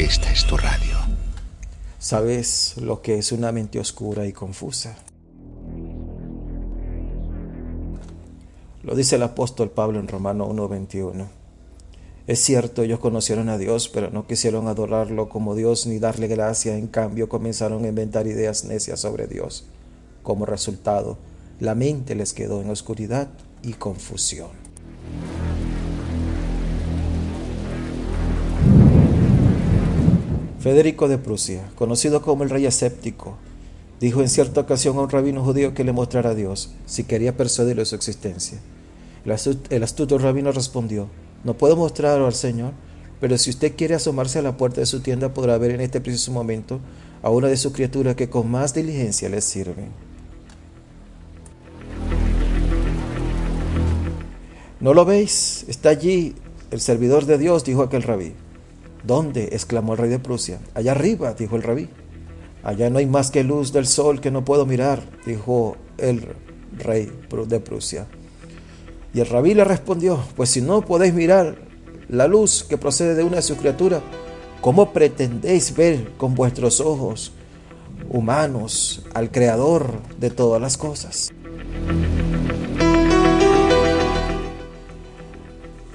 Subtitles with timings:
[0.00, 0.96] esta es tu radio.
[1.98, 4.96] ¿Sabes lo que es una mente oscura y confusa?
[8.82, 11.28] Lo dice el apóstol Pablo en Romano 1:21.
[12.26, 16.78] Es cierto, ellos conocieron a Dios, pero no quisieron adorarlo como Dios ni darle gracia.
[16.78, 19.66] En cambio, comenzaron a inventar ideas necias sobre Dios.
[20.22, 21.18] Como resultado,
[21.58, 23.28] la mente les quedó en oscuridad
[23.62, 24.69] y confusión.
[30.60, 33.38] Federico de Prusia, conocido como el rey escéptico,
[33.98, 37.34] dijo en cierta ocasión a un rabino judío que le mostrara a Dios si quería
[37.34, 38.58] persuadirlo de su existencia.
[39.70, 41.08] El astuto rabino respondió,
[41.44, 42.72] no puedo mostrarlo al Señor,
[43.22, 46.02] pero si usted quiere asomarse a la puerta de su tienda podrá ver en este
[46.02, 46.78] preciso momento
[47.22, 49.88] a una de sus criaturas que con más diligencia le sirven.
[54.78, 55.64] ¿No lo veis?
[55.68, 56.34] Está allí
[56.70, 58.34] el servidor de Dios, dijo aquel rabí.
[59.04, 59.50] ¿Dónde?
[59.52, 60.60] exclamó el rey de Prusia.
[60.74, 61.88] Allá arriba, dijo el rabí.
[62.62, 66.26] Allá no hay más que luz del sol que no puedo mirar, dijo el
[66.76, 67.10] rey
[67.46, 68.06] de Prusia.
[69.14, 71.56] Y el rabí le respondió, pues si no podéis mirar
[72.08, 74.02] la luz que procede de una de sus criaturas,
[74.60, 77.32] ¿cómo pretendéis ver con vuestros ojos
[78.10, 81.30] humanos al Creador de todas las cosas?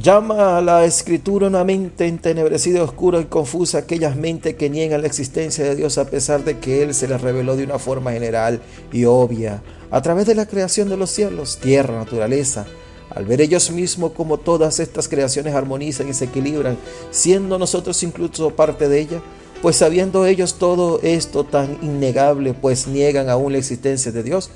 [0.00, 5.06] Llama a la escritura una mente entenebrecida, oscura y confusa, aquellas mentes que niegan la
[5.06, 8.62] existencia de Dios a pesar de que Él se les reveló de una forma general
[8.92, 12.66] y obvia, a través de la creación de los cielos, tierra, naturaleza,
[13.10, 16.78] al ver ellos mismos como todas estas creaciones armonizan y se equilibran,
[17.10, 19.20] siendo nosotros incluso parte de ella,
[19.60, 24.48] pues sabiendo ellos todo esto tan innegable, pues niegan aún la existencia de Dios,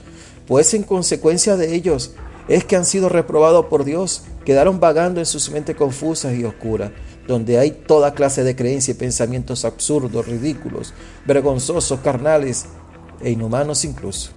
[0.49, 2.13] pues en consecuencia de ellos
[2.49, 6.91] es que han sido reprobados por Dios, quedaron vagando en sus mentes confusas y oscuras,
[7.27, 10.93] donde hay toda clase de creencias y pensamientos absurdos, ridículos,
[11.27, 12.67] vergonzosos, carnales
[13.23, 14.31] e inhumanos incluso.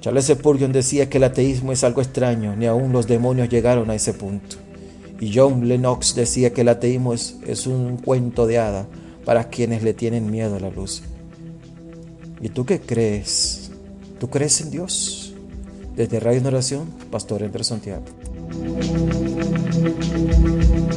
[0.00, 3.94] Charles Spurgeon decía que el ateísmo es algo extraño, ni aun los demonios llegaron a
[3.94, 4.56] ese punto.
[5.18, 8.86] Y John Lennox decía que el ateísmo es, es un cuento de hada
[9.24, 11.02] para quienes le tienen miedo a la luz.
[12.40, 13.72] ¿Y tú qué crees?
[14.20, 15.25] ¿Tú crees en Dios?
[15.96, 18.04] Desde Radio Oración, Pastor Elber Santiago.